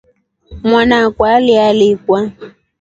Mwana 0.63 0.95
akwa 1.05 1.27
alialikwa. 1.35 2.19